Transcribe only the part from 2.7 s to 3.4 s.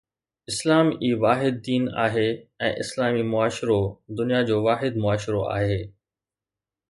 اسلامي